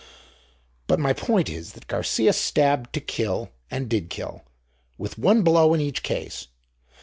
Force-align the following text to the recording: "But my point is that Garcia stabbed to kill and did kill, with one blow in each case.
"But 0.87 0.97
my 0.99 1.13
point 1.13 1.47
is 1.47 1.73
that 1.73 1.85
Garcia 1.85 2.33
stabbed 2.33 2.91
to 2.93 2.99
kill 2.99 3.51
and 3.69 3.87
did 3.87 4.09
kill, 4.09 4.43
with 4.97 5.19
one 5.19 5.43
blow 5.43 5.75
in 5.75 5.79
each 5.79 6.01
case. 6.01 6.47